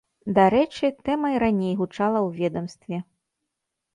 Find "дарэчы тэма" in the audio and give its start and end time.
0.35-1.27